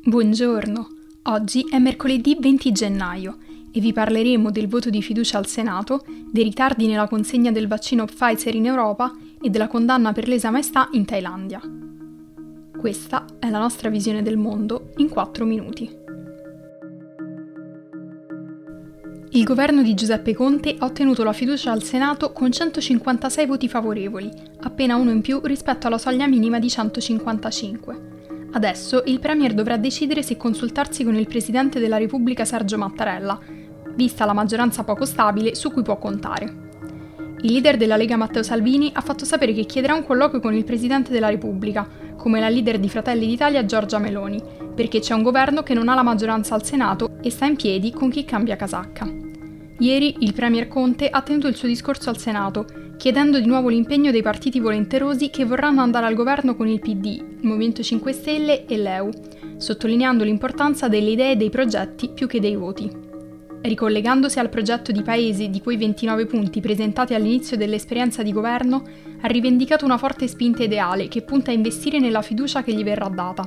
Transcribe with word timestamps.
Buongiorno, 0.00 0.88
oggi 1.24 1.66
è 1.68 1.78
mercoledì 1.78 2.36
20 2.40 2.72
gennaio 2.72 3.38
e 3.72 3.80
vi 3.80 3.92
parleremo 3.92 4.50
del 4.50 4.68
voto 4.68 4.90
di 4.90 5.02
fiducia 5.02 5.36
al 5.38 5.46
Senato, 5.46 6.04
dei 6.30 6.44
ritardi 6.44 6.86
nella 6.86 7.08
consegna 7.08 7.50
del 7.50 7.66
vaccino 7.66 8.06
Pfizer 8.06 8.54
in 8.54 8.66
Europa 8.66 9.14
e 9.42 9.50
della 9.50 9.66
condanna 9.66 10.12
per 10.12 10.28
lesa 10.28 10.50
maestà 10.50 10.88
in 10.92 11.04
Thailandia. 11.04 11.60
Questa 12.78 13.24
è 13.38 13.50
la 13.50 13.58
nostra 13.58 13.90
visione 13.90 14.22
del 14.22 14.38
mondo 14.38 14.92
in 14.98 15.08
4 15.10 15.44
minuti. 15.44 15.90
Il 19.30 19.44
governo 19.44 19.82
di 19.82 19.94
Giuseppe 19.94 20.32
Conte 20.32 20.76
ha 20.78 20.86
ottenuto 20.86 21.22
la 21.22 21.34
fiducia 21.34 21.72
al 21.72 21.82
Senato 21.82 22.32
con 22.32 22.50
156 22.50 23.46
voti 23.46 23.68
favorevoli, 23.68 24.30
appena 24.60 24.96
uno 24.96 25.10
in 25.10 25.20
più 25.20 25.40
rispetto 25.42 25.86
alla 25.86 25.98
soglia 25.98 26.26
minima 26.26 26.58
di 26.58 26.70
155. 26.70 28.17
Adesso 28.58 29.04
il 29.06 29.20
Premier 29.20 29.54
dovrà 29.54 29.76
decidere 29.76 30.24
se 30.24 30.36
consultarsi 30.36 31.04
con 31.04 31.14
il 31.14 31.28
Presidente 31.28 31.78
della 31.78 31.96
Repubblica 31.96 32.44
Sergio 32.44 32.76
Mattarella, 32.76 33.38
vista 33.94 34.24
la 34.24 34.32
maggioranza 34.32 34.82
poco 34.82 35.04
stabile 35.04 35.54
su 35.54 35.70
cui 35.70 35.82
può 35.82 35.96
contare. 35.96 36.66
Il 37.42 37.52
leader 37.52 37.76
della 37.76 37.96
Lega 37.96 38.16
Matteo 38.16 38.42
Salvini 38.42 38.90
ha 38.92 39.00
fatto 39.00 39.24
sapere 39.24 39.52
che 39.52 39.64
chiederà 39.64 39.94
un 39.94 40.04
colloquio 40.04 40.40
con 40.40 40.54
il 40.54 40.64
Presidente 40.64 41.12
della 41.12 41.28
Repubblica, 41.28 41.86
come 42.16 42.40
la 42.40 42.48
leader 42.48 42.80
di 42.80 42.88
Fratelli 42.88 43.28
d'Italia 43.28 43.64
Giorgia 43.64 44.00
Meloni, 44.00 44.42
perché 44.74 44.98
c'è 44.98 45.14
un 45.14 45.22
governo 45.22 45.62
che 45.62 45.74
non 45.74 45.88
ha 45.88 45.94
la 45.94 46.02
maggioranza 46.02 46.56
al 46.56 46.64
Senato 46.64 47.10
e 47.22 47.30
sta 47.30 47.46
in 47.46 47.54
piedi 47.54 47.92
con 47.92 48.10
chi 48.10 48.24
cambia 48.24 48.56
casacca. 48.56 49.08
Ieri 49.78 50.16
il 50.18 50.34
Premier 50.34 50.66
Conte 50.66 51.08
ha 51.08 51.22
tenuto 51.22 51.46
il 51.46 51.54
suo 51.54 51.68
discorso 51.68 52.10
al 52.10 52.18
Senato, 52.18 52.66
chiedendo 52.98 53.38
di 53.38 53.46
nuovo 53.46 53.68
l'impegno 53.68 54.10
dei 54.10 54.22
partiti 54.22 54.58
volenterosi 54.58 55.30
che 55.30 55.44
vorranno 55.44 55.82
andare 55.82 56.06
al 56.06 56.14
governo 56.14 56.56
con 56.56 56.66
il 56.66 56.80
PD, 56.80 57.04
il 57.04 57.38
Movimento 57.42 57.80
5 57.80 58.12
Stelle 58.12 58.66
e 58.66 58.76
l'EU, 58.76 59.10
sottolineando 59.56 60.24
l'importanza 60.24 60.88
delle 60.88 61.10
idee 61.10 61.32
e 61.32 61.36
dei 61.36 61.48
progetti 61.48 62.08
più 62.08 62.26
che 62.26 62.40
dei 62.40 62.56
voti. 62.56 62.90
Ricollegandosi 63.60 64.40
al 64.40 64.48
progetto 64.48 64.90
di 64.90 65.02
paese 65.02 65.48
di 65.48 65.60
quei 65.60 65.76
29 65.76 66.26
punti 66.26 66.60
presentati 66.60 67.14
all'inizio 67.14 67.56
dell'esperienza 67.56 68.24
di 68.24 68.32
governo, 68.32 68.82
ha 69.20 69.28
rivendicato 69.28 69.84
una 69.84 69.96
forte 69.96 70.26
spinta 70.26 70.64
ideale 70.64 71.06
che 71.06 71.22
punta 71.22 71.52
a 71.52 71.54
investire 71.54 72.00
nella 72.00 72.22
fiducia 72.22 72.64
che 72.64 72.72
gli 72.72 72.82
verrà 72.82 73.08
data, 73.08 73.46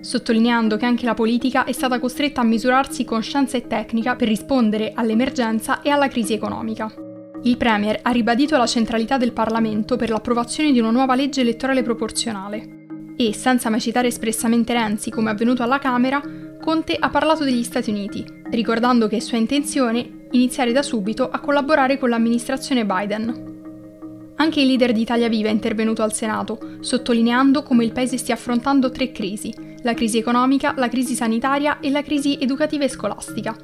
sottolineando 0.00 0.76
che 0.76 0.86
anche 0.86 1.06
la 1.06 1.14
politica 1.14 1.64
è 1.64 1.72
stata 1.72 2.00
costretta 2.00 2.40
a 2.40 2.44
misurarsi 2.44 3.04
con 3.04 3.22
scienza 3.22 3.56
e 3.56 3.68
tecnica 3.68 4.16
per 4.16 4.26
rispondere 4.26 4.90
all'emergenza 4.92 5.82
e 5.82 5.90
alla 5.90 6.08
crisi 6.08 6.32
economica. 6.32 7.05
Il 7.46 7.56
Premier 7.58 8.00
ha 8.02 8.10
ribadito 8.10 8.56
la 8.56 8.66
centralità 8.66 9.18
del 9.18 9.30
Parlamento 9.30 9.94
per 9.94 10.10
l'approvazione 10.10 10.72
di 10.72 10.80
una 10.80 10.90
nuova 10.90 11.14
legge 11.14 11.42
elettorale 11.42 11.84
proporzionale. 11.84 13.14
E, 13.16 13.32
senza 13.34 13.70
mai 13.70 13.80
citare 13.80 14.08
espressamente 14.08 14.72
Renzi 14.72 15.10
come 15.10 15.30
avvenuto 15.30 15.62
alla 15.62 15.78
Camera, 15.78 16.20
Conte 16.60 16.96
ha 16.98 17.08
parlato 17.08 17.44
degli 17.44 17.62
Stati 17.62 17.90
Uniti, 17.90 18.26
ricordando 18.50 19.06
che 19.06 19.18
è 19.18 19.20
sua 19.20 19.38
intenzione 19.38 20.26
iniziare 20.32 20.72
da 20.72 20.82
subito 20.82 21.30
a 21.30 21.38
collaborare 21.38 21.98
con 21.98 22.08
l'amministrazione 22.08 22.84
Biden. 22.84 24.32
Anche 24.34 24.60
il 24.60 24.66
leader 24.66 24.90
di 24.90 25.02
Italia 25.02 25.28
Viva 25.28 25.48
è 25.48 25.52
intervenuto 25.52 26.02
al 26.02 26.12
Senato, 26.12 26.58
sottolineando 26.80 27.62
come 27.62 27.84
il 27.84 27.92
paese 27.92 28.18
stia 28.18 28.34
affrontando 28.34 28.90
tre 28.90 29.12
crisi, 29.12 29.54
la 29.82 29.94
crisi 29.94 30.18
economica, 30.18 30.74
la 30.76 30.88
crisi 30.88 31.14
sanitaria 31.14 31.78
e 31.78 31.90
la 31.90 32.02
crisi 32.02 32.36
educativa 32.40 32.82
e 32.82 32.88
scolastica, 32.88 33.56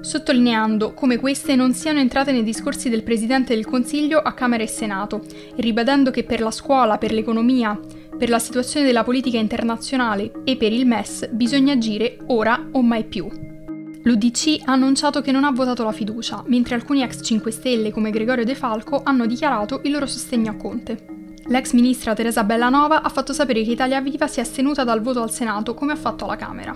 sottolineando 0.00 0.94
come 0.94 1.18
queste 1.18 1.56
non 1.56 1.72
siano 1.72 1.98
entrate 1.98 2.32
nei 2.32 2.42
discorsi 2.42 2.88
del 2.88 3.02
Presidente 3.02 3.54
del 3.54 3.66
Consiglio 3.66 4.18
a 4.18 4.32
Camera 4.32 4.62
e 4.62 4.68
Senato, 4.68 5.22
e 5.54 5.60
ribadendo 5.60 6.10
che 6.10 6.24
per 6.24 6.40
la 6.40 6.50
scuola, 6.50 6.98
per 6.98 7.12
l'economia, 7.12 7.78
per 8.16 8.28
la 8.28 8.38
situazione 8.38 8.84
della 8.84 9.04
politica 9.04 9.38
internazionale 9.38 10.32
e 10.44 10.56
per 10.56 10.72
il 10.72 10.86
MES 10.86 11.28
bisogna 11.30 11.72
agire 11.72 12.18
ora 12.26 12.68
o 12.72 12.82
mai 12.82 13.04
più. 13.04 13.28
L'UDC 14.02 14.62
ha 14.64 14.72
annunciato 14.72 15.20
che 15.20 15.30
non 15.30 15.44
ha 15.44 15.50
votato 15.50 15.84
la 15.84 15.92
fiducia, 15.92 16.42
mentre 16.46 16.74
alcuni 16.74 17.02
ex 17.02 17.22
5 17.22 17.50
Stelle 17.50 17.90
come 17.90 18.10
Gregorio 18.10 18.44
De 18.44 18.54
Falco 18.54 19.02
hanno 19.04 19.26
dichiarato 19.26 19.80
il 19.84 19.92
loro 19.92 20.06
sostegno 20.06 20.50
a 20.50 20.56
Conte. 20.56 21.04
L'ex 21.46 21.72
ministra 21.72 22.14
Teresa 22.14 22.44
Bellanova 22.44 23.02
ha 23.02 23.08
fatto 23.08 23.32
sapere 23.32 23.62
che 23.62 23.72
Italia 23.72 24.00
Viva 24.00 24.26
si 24.26 24.38
è 24.38 24.42
astenuta 24.42 24.84
dal 24.84 25.02
voto 25.02 25.22
al 25.22 25.30
Senato 25.30 25.74
come 25.74 25.92
ha 25.92 25.96
fatto 25.96 26.24
alla 26.24 26.36
Camera. 26.36 26.74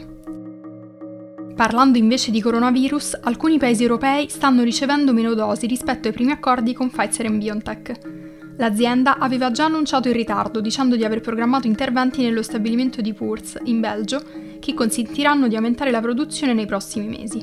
Parlando 1.54 1.98
invece 1.98 2.32
di 2.32 2.41
coronavirus, 2.41 3.19
alcuni 3.22 3.59
paesi 3.59 3.82
europei 3.82 4.28
stanno 4.28 4.65
ricevendo 4.65 5.12
meno 5.12 5.34
dosi 5.34 5.69
rispetto 5.69 6.09
ai 6.09 6.15
primi 6.15 6.32
accordi 6.32 6.72
con 6.72 6.91
Pfizer 6.91 7.26
e 7.26 7.31
BioNTech. 7.31 8.00
L'azienda 8.56 9.19
aveva 9.19 9.53
già 9.53 9.66
annunciato 9.66 10.09
il 10.09 10.15
ritardo 10.15 10.60
dicendo 10.60 10.97
di 10.97 11.04
aver 11.04 11.20
programmato 11.20 11.69
interventi 11.69 12.22
nello 12.22 12.42
stabilimento 12.42 13.00
di 13.00 13.12
Puurs, 13.12 13.59
in 13.65 13.78
Belgio, 13.78 14.20
che 14.59 14.75
consentiranno 14.75 15.47
di 15.47 15.54
aumentare 15.54 15.92
la 15.92 16.00
produzione 16.00 16.54
nei 16.54 16.66
prossimi 16.66 17.06
mesi. 17.06 17.41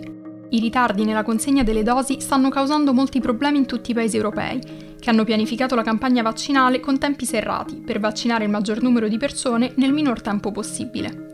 I 0.49 0.59
ritardi 0.59 1.05
nella 1.05 1.23
consegna 1.23 1.63
delle 1.63 1.83
dosi 1.83 2.19
stanno 2.19 2.49
causando 2.49 2.93
molti 2.93 3.21
problemi 3.21 3.59
in 3.59 3.65
tutti 3.65 3.91
i 3.91 3.93
paesi 3.93 4.17
europei, 4.17 4.59
che 4.99 5.09
hanno 5.09 5.23
pianificato 5.23 5.73
la 5.73 5.83
campagna 5.83 6.21
vaccinale 6.21 6.81
con 6.81 6.97
tempi 6.97 7.25
serrati 7.25 7.75
per 7.77 8.01
vaccinare 8.01 8.43
il 8.43 8.49
maggior 8.49 8.81
numero 8.81 9.07
di 9.07 9.17
persone 9.17 9.71
nel 9.75 9.93
minor 9.93 10.19
tempo 10.21 10.51
possibile. 10.51 11.30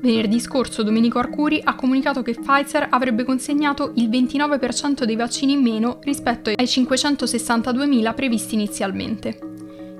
Venerdì 0.00 0.38
scorso 0.40 0.82
Domenico 0.82 1.18
Arcuri 1.18 1.60
ha 1.64 1.74
comunicato 1.74 2.22
che 2.22 2.34
Pfizer 2.34 2.86
avrebbe 2.90 3.24
consegnato 3.24 3.92
il 3.96 4.08
29% 4.08 5.04
dei 5.04 5.16
vaccini 5.16 5.52
in 5.52 5.62
meno 5.62 5.98
rispetto 6.02 6.50
ai 6.50 6.64
562.000 6.64 8.14
previsti 8.14 8.54
inizialmente. 8.54 9.38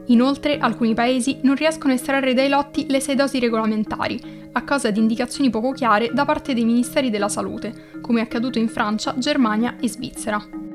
Inoltre, 0.06 0.58
alcuni 0.58 0.94
paesi 0.94 1.38
non 1.42 1.56
riescono 1.56 1.92
a 1.92 1.96
estrarre 1.96 2.34
dai 2.34 2.48
lotti 2.48 2.86
le 2.88 3.00
sei 3.00 3.16
dosi 3.16 3.40
regolamentari, 3.40 4.48
a 4.52 4.62
causa 4.62 4.90
di 4.90 5.00
indicazioni 5.00 5.50
poco 5.50 5.72
chiare 5.72 6.10
da 6.12 6.24
parte 6.24 6.54
dei 6.54 6.64
ministeri 6.64 7.10
della 7.10 7.28
salute, 7.28 8.00
come 8.00 8.20
è 8.20 8.22
accaduto 8.22 8.58
in 8.58 8.68
Francia, 8.68 9.14
Germania 9.18 9.76
e 9.80 9.88
Svizzera. 9.88 10.65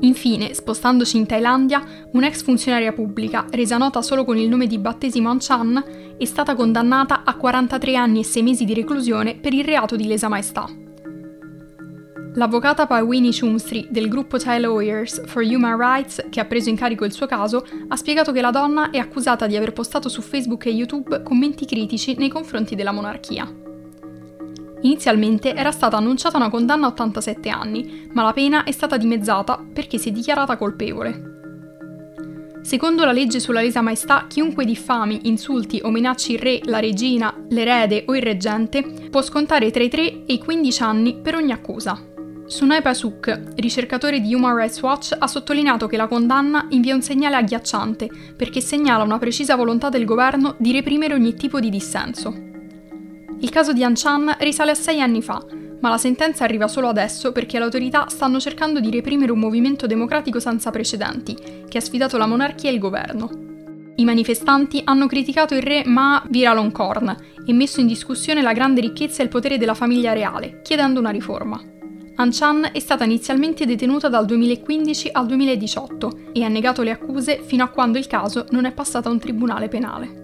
Infine, 0.00 0.52
spostandoci 0.52 1.16
in 1.16 1.26
Thailandia, 1.26 1.82
un'ex 2.12 2.42
funzionaria 2.42 2.92
pubblica, 2.92 3.46
resa 3.50 3.76
nota 3.76 4.02
solo 4.02 4.24
con 4.24 4.36
il 4.36 4.48
nome 4.48 4.66
di 4.66 4.78
battesimo 4.78 5.30
Anchan, 5.30 5.84
è 6.18 6.24
stata 6.24 6.54
condannata 6.54 7.22
a 7.24 7.34
43 7.34 7.94
anni 7.96 8.20
e 8.20 8.24
6 8.24 8.42
mesi 8.42 8.64
di 8.64 8.74
reclusione 8.74 9.36
per 9.36 9.54
il 9.54 9.64
reato 9.64 9.96
di 9.96 10.06
lesa 10.06 10.28
maestà. 10.28 10.68
L'avvocata 12.36 12.86
Pawini 12.86 13.30
Chumsri 13.32 13.86
del 13.90 14.08
gruppo 14.08 14.38
Thai 14.38 14.60
Lawyers 14.60 15.22
for 15.26 15.44
Human 15.44 15.78
Rights, 15.78 16.26
che 16.30 16.40
ha 16.40 16.44
preso 16.44 16.68
in 16.68 16.76
carico 16.76 17.04
il 17.04 17.12
suo 17.12 17.26
caso, 17.26 17.64
ha 17.86 17.96
spiegato 17.96 18.32
che 18.32 18.40
la 18.40 18.50
donna 18.50 18.90
è 18.90 18.98
accusata 18.98 19.46
di 19.46 19.56
aver 19.56 19.72
postato 19.72 20.08
su 20.08 20.20
Facebook 20.20 20.66
e 20.66 20.70
YouTube 20.70 21.22
commenti 21.22 21.64
critici 21.64 22.16
nei 22.18 22.28
confronti 22.28 22.74
della 22.74 22.90
monarchia. 22.90 23.63
Inizialmente 24.84 25.54
era 25.54 25.70
stata 25.70 25.96
annunciata 25.96 26.36
una 26.36 26.50
condanna 26.50 26.86
a 26.86 26.90
87 26.90 27.48
anni, 27.48 28.06
ma 28.12 28.22
la 28.22 28.34
pena 28.34 28.64
è 28.64 28.70
stata 28.70 28.98
dimezzata 28.98 29.62
perché 29.72 29.96
si 29.96 30.10
è 30.10 30.12
dichiarata 30.12 30.58
colpevole. 30.58 31.32
Secondo 32.60 33.04
la 33.04 33.12
legge 33.12 33.40
sulla 33.40 33.62
lesa 33.62 33.80
maestà, 33.80 34.26
chiunque 34.28 34.66
diffami, 34.66 35.20
insulti 35.24 35.80
o 35.82 35.90
minacci 35.90 36.32
il 36.32 36.38
re, 36.38 36.60
la 36.64 36.80
regina, 36.80 37.34
l'erede 37.48 38.04
o 38.06 38.14
il 38.14 38.22
reggente 38.22 38.82
può 39.10 39.22
scontare 39.22 39.70
tra 39.70 39.82
i 39.82 39.88
3 39.88 40.24
e 40.26 40.32
i 40.34 40.38
15 40.38 40.82
anni 40.82 41.14
per 41.20 41.34
ogni 41.34 41.52
accusa. 41.52 41.98
Sunai 42.46 42.82
Pasuk, 42.82 43.54
ricercatore 43.56 44.20
di 44.20 44.34
Human 44.34 44.54
Rights 44.54 44.82
Watch, 44.82 45.16
ha 45.18 45.26
sottolineato 45.26 45.86
che 45.86 45.96
la 45.96 46.08
condanna 46.08 46.66
invia 46.70 46.94
un 46.94 47.00
segnale 47.00 47.36
agghiacciante 47.36 48.10
perché 48.36 48.60
segnala 48.60 49.02
una 49.02 49.18
precisa 49.18 49.56
volontà 49.56 49.88
del 49.88 50.04
governo 50.04 50.54
di 50.58 50.72
reprimere 50.72 51.14
ogni 51.14 51.34
tipo 51.34 51.58
di 51.58 51.70
dissenso. 51.70 52.52
Il 53.44 53.50
caso 53.50 53.74
di 53.74 53.84
Anchan 53.84 54.36
risale 54.38 54.70
a 54.70 54.74
sei 54.74 55.02
anni 55.02 55.20
fa, 55.20 55.44
ma 55.80 55.90
la 55.90 55.98
sentenza 55.98 56.44
arriva 56.44 56.66
solo 56.66 56.88
adesso 56.88 57.30
perché 57.30 57.58
le 57.58 57.64
autorità 57.64 58.06
stanno 58.08 58.40
cercando 58.40 58.80
di 58.80 58.90
reprimere 58.90 59.32
un 59.32 59.38
movimento 59.38 59.86
democratico 59.86 60.40
senza 60.40 60.70
precedenti, 60.70 61.36
che 61.68 61.76
ha 61.76 61.82
sfidato 61.82 62.16
la 62.16 62.24
monarchia 62.24 62.70
e 62.70 62.72
il 62.72 62.78
governo. 62.78 63.28
I 63.96 64.04
manifestanti 64.04 64.80
hanno 64.82 65.06
criticato 65.06 65.54
il 65.54 65.60
re 65.60 65.84
Ma 65.84 66.24
Viralonkorn 66.26 67.16
e 67.44 67.52
messo 67.52 67.80
in 67.80 67.86
discussione 67.86 68.40
la 68.40 68.54
grande 68.54 68.80
ricchezza 68.80 69.20
e 69.20 69.24
il 69.24 69.30
potere 69.30 69.58
della 69.58 69.74
famiglia 69.74 70.14
reale, 70.14 70.62
chiedendo 70.62 71.00
una 71.00 71.10
riforma. 71.10 71.60
Anchan 72.14 72.70
è 72.72 72.78
stata 72.78 73.04
inizialmente 73.04 73.66
detenuta 73.66 74.08
dal 74.08 74.24
2015 74.24 75.10
al 75.12 75.26
2018 75.26 76.30
e 76.32 76.44
ha 76.44 76.48
negato 76.48 76.80
le 76.80 76.92
accuse 76.92 77.42
fino 77.44 77.62
a 77.62 77.68
quando 77.68 77.98
il 77.98 78.06
caso 78.06 78.46
non 78.52 78.64
è 78.64 78.72
passato 78.72 79.10
a 79.10 79.12
un 79.12 79.18
tribunale 79.18 79.68
penale. 79.68 80.23